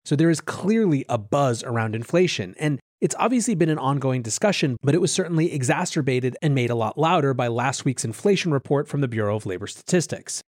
So 0.04 0.16
there 0.16 0.30
is 0.30 0.40
clearly 0.40 1.04
a 1.09 1.19
buzz 1.19 1.62
around 1.62 1.95
inflation, 1.95 2.54
and 2.59 2.80
it's 3.00 3.14
obviously 3.19 3.54
been 3.54 3.71
an 3.71 3.78
ongoing 3.78 4.21
discussion, 4.21 4.76
but 4.83 4.95
it 4.95 5.00
was 5.00 5.11
certainly 5.12 5.52
exacerbated 5.52 6.37
and 6.42 6.54
made 6.54 6.71
a 6.71 6.75
lot 6.75 6.99
louder 6.99 7.33
by 7.33 7.49
last 7.49 7.85
week's 7.85 8.04
inflation 8.04 8.52
report 8.52 8.88
from 8.88 9.00
the 9.00 9.09
Bureau 9.09 9.37
of 9.37 9.47
Labor 9.47 9.66
Statistics. 9.66 10.42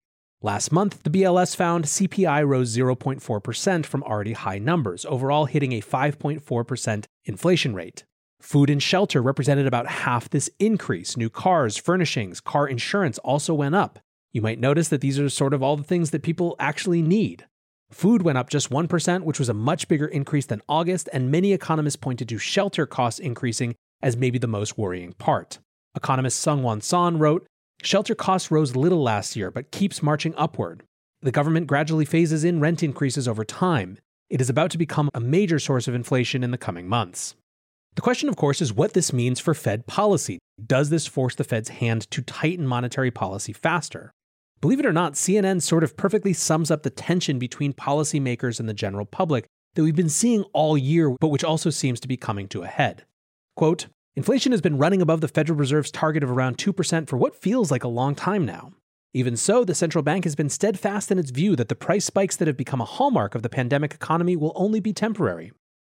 Last 0.41 0.71
month, 0.71 1.03
the 1.03 1.09
BLS 1.09 1.55
found 1.55 1.85
CPI 1.85 2.47
rose 2.47 2.75
0.4% 2.75 3.85
from 3.85 4.03
already 4.03 4.33
high 4.33 4.57
numbers, 4.57 5.05
overall 5.05 5.45
hitting 5.45 5.73
a 5.73 5.81
5.4% 5.81 7.05
inflation 7.25 7.75
rate. 7.75 8.05
Food 8.41 8.69
and 8.69 8.81
shelter 8.81 9.21
represented 9.21 9.67
about 9.67 9.87
half 9.87 10.29
this 10.29 10.49
increase. 10.59 11.17
New 11.17 11.29
cars, 11.29 11.77
furnishings, 11.77 12.39
car 12.39 12.67
insurance 12.67 13.17
also 13.19 13.53
went 13.53 13.75
up. 13.75 13.99
You 14.31 14.41
might 14.41 14.59
notice 14.59 14.87
that 14.87 15.01
these 15.01 15.19
are 15.19 15.29
sort 15.29 15.53
of 15.53 15.61
all 15.61 15.75
the 15.75 15.83
things 15.83 16.11
that 16.11 16.23
people 16.23 16.55
actually 16.57 17.01
need. 17.01 17.45
Food 17.91 18.21
went 18.21 18.37
up 18.37 18.49
just 18.49 18.69
1%, 18.69 19.23
which 19.23 19.39
was 19.39 19.49
a 19.49 19.53
much 19.53 19.87
bigger 19.87 20.07
increase 20.07 20.45
than 20.45 20.61
August, 20.69 21.09
and 21.11 21.31
many 21.31 21.53
economists 21.53 21.95
pointed 21.95 22.29
to 22.29 22.37
shelter 22.37 22.85
costs 22.85 23.19
increasing 23.19 23.75
as 24.01 24.15
maybe 24.15 24.37
the 24.37 24.47
most 24.47 24.77
worrying 24.77 25.13
part. 25.13 25.59
Economist 25.95 26.45
Seung-Won 26.45 26.81
Son 26.81 27.17
wrote, 27.17 27.45
Shelter 27.81 28.13
costs 28.13 28.51
rose 28.51 28.75
little 28.75 29.01
last 29.01 29.35
year, 29.35 29.49
but 29.49 29.71
keeps 29.71 30.03
marching 30.03 30.35
upward. 30.37 30.83
The 31.21 31.31
government 31.31 31.67
gradually 31.67 32.05
phases 32.05 32.43
in 32.43 32.59
rent 32.59 32.83
increases 32.83 33.27
over 33.27 33.43
time. 33.43 33.97
It 34.29 34.41
is 34.41 34.49
about 34.49 34.71
to 34.71 34.77
become 34.77 35.09
a 35.13 35.19
major 35.19 35.59
source 35.59 35.87
of 35.87 35.95
inflation 35.95 36.43
in 36.43 36.51
the 36.51 36.57
coming 36.57 36.87
months. 36.87 37.35
The 37.95 38.01
question, 38.01 38.29
of 38.29 38.35
course, 38.35 38.61
is 38.61 38.71
what 38.71 38.93
this 38.93 39.11
means 39.11 39.39
for 39.39 39.53
Fed 39.53 39.87
policy. 39.87 40.39
Does 40.63 40.89
this 40.89 41.07
force 41.07 41.35
the 41.35 41.43
Fed's 41.43 41.69
hand 41.69 42.09
to 42.11 42.21
tighten 42.21 42.67
monetary 42.67 43.11
policy 43.11 43.51
faster? 43.51 44.11
Believe 44.61 44.79
it 44.79 44.85
or 44.85 44.93
not, 44.93 45.13
CNN 45.13 45.61
sort 45.61 45.85
of 45.85 45.95
perfectly 45.95 46.33
sums 46.33 46.69
up 46.69 46.83
the 46.83 46.89
tension 46.89 47.39
between 47.39 47.71
policymakers 47.71 48.59
and 48.59 48.67
the 48.67 48.73
general 48.73 49.05
public 49.05 49.45
that 49.75 49.83
we've 49.83 49.95
been 49.95 50.09
seeing 50.09 50.43
all 50.51 50.77
year, 50.77 51.15
but 51.21 51.29
which 51.29 51.45
also 51.45 51.69
seems 51.69 51.99
to 52.01 52.09
be 52.09 52.17
coming 52.17 52.47
to 52.49 52.63
a 52.63 52.67
head. 52.67 53.05
Quote 53.55 53.87
Inflation 54.15 54.51
has 54.51 54.59
been 54.59 54.77
running 54.77 55.01
above 55.01 55.21
the 55.21 55.29
Federal 55.29 55.57
Reserve's 55.57 55.91
target 55.91 56.23
of 56.23 56.31
around 56.31 56.57
2% 56.57 57.07
for 57.07 57.15
what 57.15 57.41
feels 57.41 57.71
like 57.71 57.85
a 57.85 57.87
long 57.87 58.15
time 58.15 58.45
now. 58.45 58.73
Even 59.13 59.37
so, 59.37 59.63
the 59.63 59.73
central 59.73 60.03
bank 60.03 60.25
has 60.25 60.35
been 60.35 60.49
steadfast 60.49 61.09
in 61.09 61.17
its 61.17 61.31
view 61.31 61.55
that 61.55 61.69
the 61.69 61.75
price 61.75 62.05
spikes 62.05 62.35
that 62.35 62.47
have 62.47 62.57
become 62.57 62.81
a 62.81 62.85
hallmark 62.85 63.35
of 63.35 63.43
the 63.43 63.49
pandemic 63.49 63.93
economy 63.93 64.35
will 64.35 64.51
only 64.55 64.81
be 64.81 64.91
temporary. 64.91 65.53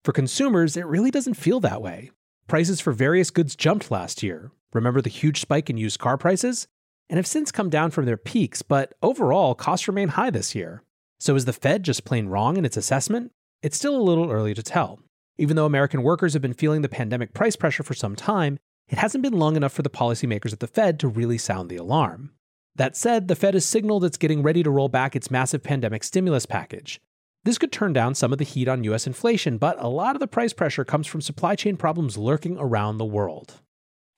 For 0.04 0.12
consumers, 0.12 0.76
it 0.76 0.86
really 0.86 1.10
doesn't 1.10 1.34
feel 1.34 1.60
that 1.60 1.80
way. 1.80 2.10
Prices 2.46 2.80
for 2.80 2.92
various 2.92 3.30
goods 3.30 3.56
jumped 3.56 3.90
last 3.90 4.22
year. 4.22 4.50
Remember 4.74 5.00
the 5.00 5.08
huge 5.08 5.40
spike 5.40 5.70
in 5.70 5.78
used 5.78 5.98
car 5.98 6.18
prices? 6.18 6.68
And 7.10 7.16
have 7.16 7.26
since 7.26 7.50
come 7.50 7.70
down 7.70 7.90
from 7.90 8.06
their 8.06 8.16
peaks, 8.16 8.62
but 8.62 8.94
overall, 9.02 9.56
costs 9.56 9.88
remain 9.88 10.10
high 10.10 10.30
this 10.30 10.54
year. 10.54 10.84
So 11.18 11.34
is 11.34 11.44
the 11.44 11.52
Fed 11.52 11.82
just 11.82 12.04
plain 12.04 12.28
wrong 12.28 12.56
in 12.56 12.64
its 12.64 12.76
assessment? 12.76 13.32
It's 13.62 13.76
still 13.76 13.96
a 13.96 14.00
little 14.00 14.30
early 14.30 14.54
to 14.54 14.62
tell. 14.62 15.00
Even 15.36 15.56
though 15.56 15.66
American 15.66 16.04
workers 16.04 16.34
have 16.34 16.42
been 16.42 16.54
feeling 16.54 16.82
the 16.82 16.88
pandemic 16.88 17.34
price 17.34 17.56
pressure 17.56 17.82
for 17.82 17.94
some 17.94 18.14
time, 18.14 18.60
it 18.88 18.98
hasn't 18.98 19.22
been 19.22 19.32
long 19.32 19.56
enough 19.56 19.72
for 19.72 19.82
the 19.82 19.90
policymakers 19.90 20.52
at 20.52 20.60
the 20.60 20.68
Fed 20.68 21.00
to 21.00 21.08
really 21.08 21.36
sound 21.36 21.68
the 21.68 21.76
alarm. 21.76 22.30
That 22.76 22.96
said, 22.96 23.26
the 23.26 23.34
Fed 23.34 23.54
has 23.54 23.66
signaled 23.66 24.04
it's 24.04 24.16
getting 24.16 24.44
ready 24.44 24.62
to 24.62 24.70
roll 24.70 24.88
back 24.88 25.16
its 25.16 25.32
massive 25.32 25.64
pandemic 25.64 26.04
stimulus 26.04 26.46
package. 26.46 27.00
This 27.42 27.58
could 27.58 27.72
turn 27.72 27.92
down 27.92 28.14
some 28.14 28.30
of 28.30 28.38
the 28.38 28.44
heat 28.44 28.68
on 28.68 28.84
US 28.84 29.08
inflation, 29.08 29.58
but 29.58 29.82
a 29.82 29.88
lot 29.88 30.14
of 30.14 30.20
the 30.20 30.28
price 30.28 30.52
pressure 30.52 30.84
comes 30.84 31.08
from 31.08 31.22
supply 31.22 31.56
chain 31.56 31.76
problems 31.76 32.16
lurking 32.16 32.56
around 32.56 32.98
the 32.98 33.04
world. 33.04 33.60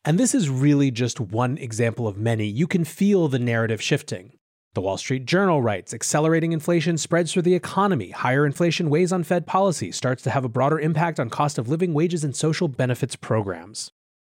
And 0.04 0.18
this 0.18 0.34
is 0.34 0.48
really 0.48 0.90
just 0.90 1.20
one 1.20 1.56
example 1.58 2.08
of 2.08 2.16
many. 2.16 2.46
You 2.46 2.66
can 2.66 2.84
feel 2.84 3.28
the 3.28 3.38
narrative 3.38 3.80
shifting. 3.80 4.32
The 4.74 4.80
Wall 4.80 4.96
Street 4.96 5.26
Journal 5.26 5.62
writes 5.62 5.94
accelerating 5.94 6.50
inflation 6.50 6.98
spreads 6.98 7.32
through 7.32 7.42
the 7.42 7.54
economy. 7.54 8.10
Higher 8.10 8.44
inflation 8.44 8.90
weighs 8.90 9.12
on 9.12 9.22
Fed 9.22 9.46
policy, 9.46 9.92
starts 9.92 10.22
to 10.24 10.30
have 10.30 10.44
a 10.44 10.48
broader 10.48 10.80
impact 10.80 11.20
on 11.20 11.30
cost 11.30 11.56
of 11.56 11.68
living, 11.68 11.94
wages, 11.94 12.24
and 12.24 12.34
social 12.34 12.66
benefits 12.66 13.14
programs. 13.14 13.92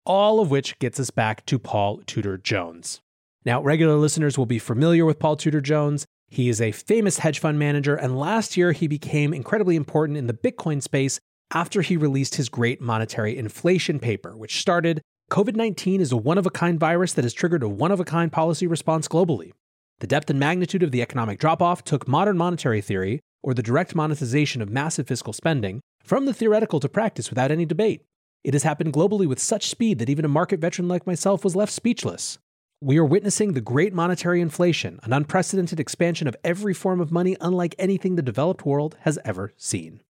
All 0.05 0.39
of 0.39 0.51
which 0.51 0.79
gets 0.81 1.01
us 1.01 1.11
back 1.11 1.47
to 1.47 1.59
Paul 1.59 2.03
Tudor 2.05 2.37
Jones. 2.37 3.01
Now, 3.47 3.63
regular 3.63 3.95
listeners 3.95 4.37
will 4.37 4.45
be 4.45 4.59
familiar 4.59 5.07
with 5.07 5.19
Paul 5.19 5.37
Tudor 5.37 5.63
Jones. 5.63 6.05
He 6.29 6.51
is 6.51 6.61
a 6.61 6.73
famous 6.73 7.19
hedge 7.21 7.39
fund 7.39 7.59
manager, 7.59 7.95
and 7.95 8.19
last 8.19 8.57
year 8.57 8.73
he 8.73 8.87
became 8.87 9.33
incredibly 9.33 9.77
important 9.77 10.19
in 10.19 10.27
the 10.27 10.35
Bitcoin 10.35 10.83
space 10.83 11.21
after 11.53 11.81
he 11.81 11.97
released 11.97 12.35
his 12.35 12.51
great 12.51 12.83
monetary 12.83 13.39
inflation 13.39 13.99
paper, 13.99 14.37
which 14.37 14.61
started 14.61 15.01
COVID 15.31 15.57
19 15.57 16.01
is 16.01 16.13
a 16.13 16.17
one 16.17 16.37
of 16.39 16.47
a 16.47 16.51
kind 16.51 16.79
virus 16.79 17.15
that 17.15 17.25
has 17.25 17.33
triggered 17.33 17.63
a 17.63 17.69
one 17.69 17.91
of 17.91 17.99
a 17.99 18.05
kind 18.05 18.31
policy 18.31 18.67
response 18.67 19.09
globally. 19.09 19.53
The 20.01 20.07
depth 20.07 20.29
and 20.29 20.39
magnitude 20.39 20.83
of 20.83 20.91
the 20.91 21.01
economic 21.01 21.39
drop 21.39 21.63
off 21.63 21.83
took 21.83 22.07
modern 22.07 22.37
monetary 22.37 22.83
theory, 22.83 23.21
or 23.43 23.55
the 23.55 23.63
direct 23.63 23.95
monetization 23.95 24.61
of 24.61 24.69
massive 24.69 25.09
fiscal 25.09 25.33
spending, 25.33 25.81
from 26.03 26.27
the 26.27 26.35
theoretical 26.35 26.79
to 26.79 26.89
practice 26.89 27.31
without 27.31 27.51
any 27.51 27.65
debate. 27.65 28.03
It 28.45 28.53
has 28.53 28.65
happened 28.65 28.93
globally 28.93 29.27
with 29.27 29.41
such 29.41 29.71
speed 29.71 29.99
that 29.99 30.11
even 30.11 30.27
a 30.27 30.29
market 30.29 30.61
veteran 30.61 30.89
like 30.89 31.07
myself 31.07 31.43
was 31.43 31.57
left 31.57 31.73
speechless. 31.73 32.39
We 32.83 32.99
are 32.99 33.05
witnessing 33.05 33.55
the 33.55 33.63
great 33.63 33.95
monetary 33.95 34.43
inflation, 34.43 35.01
an 35.05 35.15
unprecedented 35.15 35.81
expansion 35.81 36.29
of 36.29 36.37
every 36.45 36.75
form 36.75 37.01
of 37.01 37.11
money 37.11 37.35
unlike 37.41 37.75
anything 37.79 38.17
the 38.17 38.23
developed 38.23 38.67
world 38.67 38.97
has 39.01 39.19
ever 39.25 39.55
seen. 39.57 40.03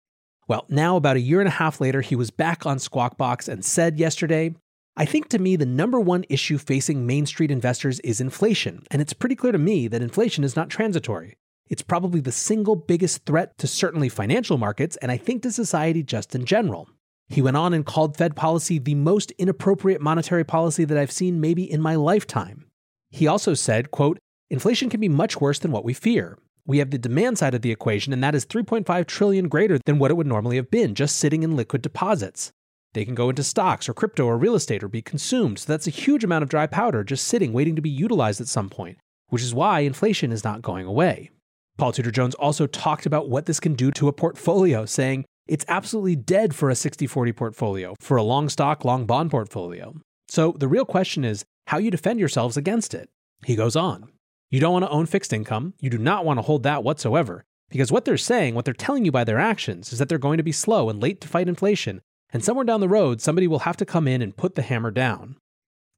Well, 0.49 0.67
now, 0.69 0.97
about 0.97 1.17
a 1.17 1.21
year 1.21 1.41
and 1.41 1.49
a 1.49 1.53
half 1.53 1.81
later, 1.81 2.01
he 2.01 2.17
was 2.17 2.31
back 2.33 2.67
on 2.67 2.81
Squawk 2.81 3.17
Box 3.17 3.49
and 3.49 3.65
said 3.65 3.99
yesterday 3.99 4.55
I 4.97 5.05
think 5.05 5.29
to 5.31 5.41
me, 5.41 5.57
the 5.57 5.67
number 5.67 5.99
one 5.99 6.25
issue 6.29 6.57
facing 6.57 7.05
Main 7.05 7.27
Street 7.27 7.51
investors 7.51 7.99
is 8.01 8.21
inflation, 8.21 8.85
and 8.93 9.03
it's 9.03 9.13
pretty 9.13 9.35
clear 9.35 9.51
to 9.51 9.59
me 9.59 9.89
that 9.89 10.03
inflation 10.03 10.45
is 10.45 10.55
not 10.55 10.71
transitory. 10.71 11.37
It's 11.69 11.83
probably 11.83 12.21
the 12.21 12.31
single 12.31 12.77
biggest 12.77 13.25
threat 13.27 13.59
to 13.59 13.67
certainly 13.67 14.09
financial 14.09 14.57
markets, 14.57 14.97
and 14.99 15.11
I 15.11 15.17
think 15.17 15.43
to 15.43 15.51
society 15.51 16.05
just 16.05 16.37
in 16.37 16.45
general. 16.45 16.89
He 17.29 17.43
went 17.43 17.57
on 17.57 17.75
and 17.75 17.85
called 17.85 18.17
Fed 18.17 18.37
policy 18.37 18.79
the 18.79 18.95
most 18.95 19.33
inappropriate 19.33 20.01
monetary 20.01 20.45
policy 20.45 20.85
that 20.85 20.99
I've 20.99 21.11
seen 21.11 21.41
maybe 21.41 21.69
in 21.69 21.81
my 21.81 21.97
lifetime. 21.97 22.67
He 23.11 23.27
also 23.27 23.55
said, 23.55 23.91
quote, 23.91 24.19
inflation 24.49 24.91
can 24.91 25.01
be 25.01 25.09
much 25.09 25.41
worse 25.41 25.59
than 25.59 25.73
what 25.73 25.85
we 25.85 25.95
fear. 25.95 26.39
We 26.67 26.79
have 26.79 26.91
the 26.91 26.99
demand 26.99 27.39
side 27.39 27.55
of 27.55 27.63
the 27.63 27.73
equation, 27.73 28.13
and 28.13 28.23
that 28.23 28.37
is 28.37 28.47
3.5 28.47 29.07
trillion 29.07 29.49
greater 29.49 29.79
than 29.85 29.99
what 29.99 30.13
it 30.13 30.15
would 30.15 30.29
normally 30.29 30.57
have 30.57 30.71
been, 30.71 30.95
just 30.95 31.17
sitting 31.17 31.43
in 31.43 31.57
liquid 31.57 31.83
deposits. 31.83 32.53
They 32.95 33.05
can 33.05 33.15
go 33.15 33.29
into 33.29 33.43
stocks 33.43 33.89
or 33.89 33.95
crypto 33.95 34.25
or 34.25 34.39
real 34.39 34.55
estate 34.55 34.83
or 34.83 34.89
be 34.89 35.03
consumed. 35.03 35.59
So 35.59 35.73
that's 35.73 35.89
a 35.89 35.91
huge 35.91 36.25
amount 36.25 36.45
of 36.45 36.49
dry 36.49 36.67
powder 36.67 37.05
just 37.05 37.27
sitting, 37.27 37.53
waiting 37.53 37.77
to 37.77 37.83
be 37.83 37.91
utilized 37.91 38.41
at 38.41 38.49
some 38.49 38.71
point, 38.71 38.99
which 39.29 39.43
is 39.43 39.53
why 39.53 39.81
inflation 39.81 40.33
is 40.33 40.45
not 40.45 40.63
going 40.63 40.87
away. 40.87 41.31
Paul 41.77 41.93
Tudor 41.93 42.13
Jones 42.13 42.37
also 42.37 42.69
talked 42.69 43.05
about 43.05 43.29
what 43.29 43.47
this 43.47 43.59
can 43.59 43.75
do 43.75 43.91
to 43.91 44.07
a 44.07 44.13
portfolio, 44.13 44.87
saying 44.87 45.25
it's 45.49 45.65
absolutely 45.69 46.15
dead 46.15 46.55
for 46.55 46.71
a 46.71 46.77
60 46.77 47.07
40 47.09 47.33
portfolio, 47.33 47.95
for 48.01 48.17
a 48.17 48.23
long 48.23 48.49
stock, 48.49 48.85
long 48.85 49.07
bond 49.07 49.33
portfolio. 49.33 49.95
So 50.29 50.55
the 50.57 50.69
real 50.69 50.85
question 50.85 51.25
is 51.25 51.45
how 51.67 51.79
you 51.79 51.91
defend 51.91 52.21
yourselves 52.21 52.57
against 52.57 52.95
it. 52.95 53.09
He 53.45 53.57
goes 53.57 53.75
on. 53.75 54.09
You 54.51 54.61
don't 54.61 54.73
want 54.73 54.85
to 54.85 54.91
own 54.91 55.07
fixed 55.07 55.33
income. 55.33 55.75
You 55.81 55.91
do 55.91 55.99
not 55.99 56.25
want 56.25 56.39
to 56.39 56.43
hold 56.43 56.63
that 56.63 56.85
whatsoever. 56.85 57.45
Because 57.71 57.91
what 57.91 58.05
they're 58.05 58.17
saying, 58.17 58.55
what 58.55 58.65
they're 58.65 58.73
telling 58.73 59.05
you 59.05 59.11
by 59.11 59.25
their 59.25 59.41
actions, 59.41 59.93
is 59.93 59.99
that 59.99 60.09
they're 60.09 60.17
going 60.17 60.37
to 60.37 60.45
be 60.45 60.53
slow 60.53 60.89
and 60.89 61.03
late 61.03 61.21
to 61.23 61.29
fight 61.29 61.49
inflation 61.49 62.01
and 62.35 62.45
somewhere 62.45 62.65
down 62.65 62.81
the 62.81 62.89
road, 62.89 63.21
somebody 63.21 63.47
will 63.47 63.61
have 63.61 63.77
to 63.77 63.87
come 63.87 64.09
in 64.09 64.21
and 64.21 64.37
put 64.37 64.57
the 64.57 64.63
hammer 64.63 64.91
down. 64.91 65.37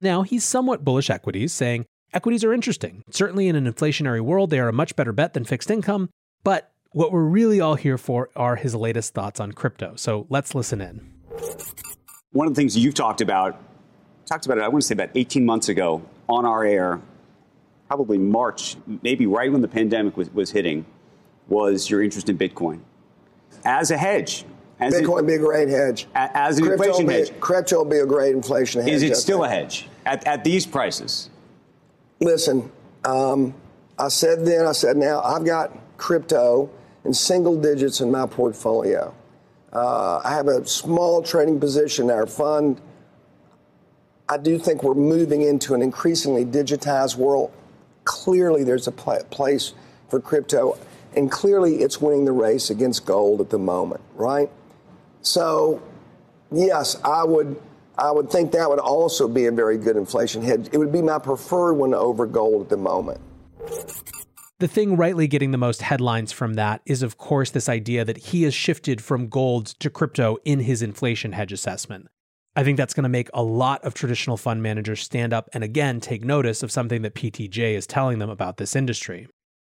Now, 0.02 0.20
he's 0.22 0.44
somewhat 0.44 0.84
bullish 0.84 1.08
equities, 1.08 1.54
saying 1.54 1.86
equities 2.12 2.44
are 2.44 2.52
interesting. 2.52 3.02
Certainly, 3.10 3.48
in 3.48 3.56
an 3.56 3.64
inflationary 3.64 4.20
world, 4.20 4.50
they 4.50 4.60
are 4.60 4.68
a 4.68 4.72
much 4.72 4.94
better 4.94 5.12
bet 5.12 5.32
than 5.32 5.46
fixed 5.46 5.70
income. 5.70 6.10
But 6.44 6.70
what 6.92 7.10
we're 7.10 7.24
really 7.24 7.58
all 7.60 7.76
here 7.76 7.96
for 7.96 8.28
are 8.36 8.56
his 8.56 8.74
latest 8.74 9.14
thoughts 9.14 9.40
on 9.40 9.52
crypto. 9.52 9.94
So 9.96 10.26
let's 10.28 10.54
listen 10.54 10.82
in. 10.82 11.10
One 12.32 12.46
of 12.46 12.54
the 12.54 12.60
things 12.60 12.76
you've 12.76 12.94
talked 12.94 13.22
about, 13.22 13.58
talked 14.26 14.44
about 14.44 14.58
it, 14.58 14.64
I 14.64 14.68
want 14.68 14.82
to 14.82 14.86
say 14.86 14.92
about 14.92 15.10
18 15.14 15.46
months 15.46 15.70
ago 15.70 16.02
on 16.28 16.44
our 16.44 16.64
air, 16.64 17.00
probably 17.88 18.18
March, 18.18 18.76
maybe 19.02 19.26
right 19.26 19.50
when 19.50 19.62
the 19.62 19.68
pandemic 19.68 20.18
was, 20.18 20.30
was 20.34 20.50
hitting, 20.50 20.84
was 21.48 21.88
your 21.88 22.02
interest 22.02 22.28
in 22.28 22.36
Bitcoin 22.36 22.80
as 23.64 23.90
a 23.90 23.96
hedge 23.96 24.44
as 24.78 24.94
Bitcoin 24.94 25.20
it, 25.20 25.26
be 25.26 25.34
a 25.34 25.38
great 25.38 25.68
hedge. 25.68 26.06
As 26.14 26.58
an 26.58 26.64
crypto 26.64 26.84
inflation 26.84 27.06
be, 27.06 27.12
hedge. 27.14 27.40
Crypto 27.40 27.78
will 27.78 27.84
be 27.90 27.98
a 27.98 28.06
great 28.06 28.34
inflation 28.34 28.82
hedge. 28.82 28.92
Is 28.92 29.02
it 29.02 29.16
still 29.16 29.44
a 29.44 29.48
hedge 29.48 29.88
at, 30.04 30.26
at 30.26 30.44
these 30.44 30.66
prices? 30.66 31.30
Listen, 32.20 32.70
um, 33.04 33.54
I 33.98 34.08
said 34.08 34.44
then, 34.44 34.66
I 34.66 34.72
said 34.72 34.96
now, 34.96 35.22
I've 35.22 35.44
got 35.44 35.72
crypto 35.96 36.70
in 37.04 37.14
single 37.14 37.60
digits 37.60 38.00
in 38.00 38.10
my 38.10 38.26
portfolio. 38.26 39.14
Uh, 39.72 40.20
I 40.24 40.32
have 40.32 40.48
a 40.48 40.66
small 40.66 41.22
trading 41.22 41.60
position 41.60 42.06
in 42.06 42.10
our 42.10 42.26
fund. 42.26 42.80
I 44.28 44.38
do 44.38 44.58
think 44.58 44.82
we're 44.82 44.94
moving 44.94 45.42
into 45.42 45.74
an 45.74 45.82
increasingly 45.82 46.44
digitized 46.44 47.16
world. 47.16 47.52
Clearly, 48.04 48.64
there's 48.64 48.86
a 48.86 48.92
pl- 48.92 49.24
place 49.30 49.72
for 50.08 50.20
crypto, 50.20 50.78
and 51.14 51.30
clearly, 51.30 51.76
it's 51.76 52.00
winning 52.00 52.24
the 52.24 52.32
race 52.32 52.70
against 52.70 53.06
gold 53.06 53.40
at 53.40 53.50
the 53.50 53.58
moment, 53.58 54.00
right? 54.14 54.50
So, 55.26 55.82
yes, 56.52 56.96
I 57.04 57.24
would. 57.24 57.60
I 57.98 58.10
would 58.10 58.30
think 58.30 58.52
that 58.52 58.68
would 58.68 58.78
also 58.78 59.26
be 59.26 59.46
a 59.46 59.50
very 59.50 59.78
good 59.78 59.96
inflation 59.96 60.42
hedge. 60.42 60.68
It 60.70 60.76
would 60.76 60.92
be 60.92 61.00
my 61.00 61.18
preferred 61.18 61.72
one 61.74 61.94
over 61.94 62.26
gold 62.26 62.64
at 62.64 62.68
the 62.68 62.76
moment. 62.76 63.22
The 64.58 64.68
thing 64.68 64.98
rightly 64.98 65.26
getting 65.26 65.50
the 65.50 65.58
most 65.58 65.80
headlines 65.80 66.30
from 66.30 66.54
that 66.54 66.82
is, 66.84 67.02
of 67.02 67.16
course, 67.16 67.50
this 67.50 67.70
idea 67.70 68.04
that 68.04 68.18
he 68.18 68.42
has 68.42 68.52
shifted 68.52 69.02
from 69.02 69.28
gold 69.28 69.68
to 69.80 69.88
crypto 69.88 70.36
in 70.44 70.60
his 70.60 70.82
inflation 70.82 71.32
hedge 71.32 71.52
assessment. 71.52 72.08
I 72.54 72.64
think 72.64 72.76
that's 72.76 72.92
going 72.92 73.04
to 73.04 73.08
make 73.08 73.30
a 73.32 73.42
lot 73.42 73.82
of 73.82 73.94
traditional 73.94 74.36
fund 74.36 74.62
managers 74.62 75.02
stand 75.02 75.32
up 75.32 75.48
and 75.54 75.64
again 75.64 76.00
take 76.00 76.22
notice 76.22 76.62
of 76.62 76.70
something 76.70 77.00
that 77.00 77.14
PTJ 77.14 77.74
is 77.74 77.86
telling 77.86 78.18
them 78.18 78.30
about 78.30 78.58
this 78.58 78.76
industry. 78.76 79.26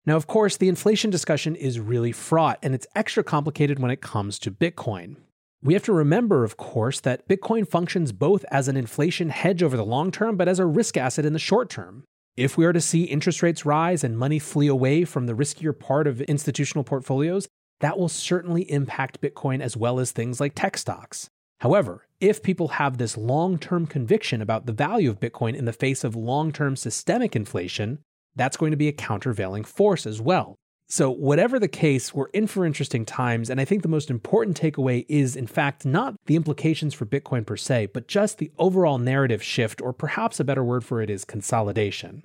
Now, 0.06 0.16
of 0.16 0.28
course, 0.28 0.56
the 0.56 0.70
inflation 0.70 1.10
discussion 1.10 1.56
is 1.58 1.80
really 1.80 2.14
fraught 2.14 2.60
and 2.64 2.74
it's 2.74 2.88
extra 2.96 3.24
complicated 3.24 3.80
when 3.80 3.92
it 3.92 4.02
comes 4.02 4.40
to 4.40 4.52
Bitcoin. 4.52 5.18
We 5.64 5.74
have 5.76 5.84
to 5.84 5.94
remember, 5.94 6.44
of 6.44 6.58
course, 6.58 7.00
that 7.00 7.26
Bitcoin 7.30 7.66
functions 7.66 8.12
both 8.12 8.44
as 8.52 8.68
an 8.68 8.76
inflation 8.76 9.30
hedge 9.30 9.64
over 9.64 9.78
the 9.78 9.86
long 9.86 10.12
term, 10.12 10.36
but 10.36 10.50
as 10.50 10.60
a 10.60 10.66
risk 10.66 10.98
asset 10.98 11.24
in 11.24 11.32
the 11.32 11.40
short 11.40 11.70
term. 11.70 12.04
If 12.36 12.58
we 12.58 12.66
are 12.66 12.74
to 12.74 12.82
see 12.82 13.04
interest 13.04 13.42
rates 13.42 13.66
rise 13.66 14.04
and 14.04 14.18
money 14.18 14.40
flee 14.40 14.68
away 14.68 15.06
from 15.06 15.26
the 15.26 15.34
riskier 15.34 15.78
part 15.78 16.06
of 16.06 16.20
institutional 16.24 16.84
portfolios, 16.84 17.48
that 17.80 17.98
will 17.98 18.10
certainly 18.10 18.70
impact 18.70 19.22
Bitcoin 19.22 19.62
as 19.62 19.78
well 19.78 20.00
as 20.00 20.12
things 20.12 20.42
like 20.42 20.54
tech 20.54 20.78
stocks. 20.78 21.30
However, 21.62 22.08
if 22.20 22.44
people 22.44 22.68
have 22.70 22.98
this 22.98 23.16
long 23.16 23.58
term 23.58 23.88
conviction 23.88 24.42
about 24.42 24.66
the 24.66 24.74
value 24.74 25.10
of 25.10 25.22
Bitcoin 25.22 25.56
in 25.56 25.64
the 25.64 25.72
face 25.72 26.04
of 26.04 26.14
long 26.14 26.52
term 26.52 26.76
systemic 26.76 27.38
inflation, 27.38 28.00
that's 28.36 28.58
going 28.58 28.72
to 28.72 28.78
be 28.78 28.90
a 28.90 28.94
countervailing 28.94 29.64
force 29.64 30.06
as 30.06 30.20
well. 30.20 30.58
So, 30.96 31.10
whatever 31.10 31.58
the 31.58 31.68
case, 31.68 32.14
we're 32.14 32.28
in 32.34 32.46
for 32.46 32.68
interesting 32.68 33.04
times. 33.04 33.50
And 33.50 33.60
I 33.60 33.66
think 33.66 33.82
the 33.82 33.88
most 33.88 34.12
important 34.12 34.62
takeaway 34.62 35.08
is, 35.10 35.36
in 35.36 35.48
fact, 35.48 35.88
not 35.88 36.14
the 36.28 36.36
implications 36.36 36.94
for 36.94 37.08
Bitcoin 37.08 37.48
per 37.48 37.58
se, 37.58 37.88
but 37.96 38.08
just 38.08 38.38
the 38.38 38.52
overall 38.60 39.00
narrative 39.00 39.42
shift, 39.42 39.82
or 39.82 39.92
perhaps 39.92 40.40
a 40.40 40.44
better 40.44 40.64
word 40.64 40.86
for 40.86 41.02
it 41.02 41.10
is 41.10 41.26
consolidation. 41.26 42.22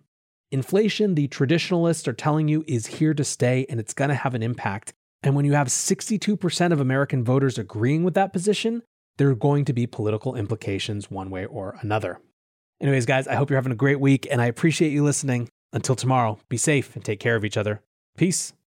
Inflation, 0.51 1.15
the 1.15 1.29
traditionalists 1.29 2.07
are 2.07 2.13
telling 2.13 2.47
you, 2.47 2.63
is 2.69 2.99
here 2.99 3.15
to 3.15 3.25
stay 3.25 3.65
and 3.71 3.81
it's 3.81 3.95
going 3.95 4.11
to 4.11 4.15
have 4.15 4.35
an 4.35 4.43
impact. 4.43 4.93
And 5.23 5.35
when 5.35 5.47
you 5.47 5.55
have 5.55 5.69
62% 5.69 6.71
of 6.71 6.79
American 6.79 7.25
voters 7.25 7.57
agreeing 7.57 8.05
with 8.05 8.13
that 8.13 8.35
position, 8.35 8.83
there 9.17 9.31
are 9.31 9.35
going 9.35 9.65
to 9.65 9.73
be 9.73 9.87
political 9.87 10.37
implications 10.37 11.11
one 11.11 11.31
way 11.31 11.47
or 11.47 11.79
another. 11.81 12.21
Anyways, 12.83 13.07
guys, 13.07 13.27
I 13.27 13.37
hope 13.37 13.49
you're 13.49 13.57
having 13.57 13.73
a 13.73 13.77
great 13.77 13.99
week 13.99 14.29
and 14.31 14.43
I 14.43 14.47
appreciate 14.47 14.93
you 14.93 15.05
listening. 15.05 15.49
Until 15.73 15.97
tomorrow, 15.97 16.39
be 16.51 16.59
safe 16.59 16.95
and 16.95 17.03
take 17.03 17.19
care 17.19 17.35
of 17.35 17.47
each 17.47 17.57
other. 17.57 17.81
Peace. 18.19 18.53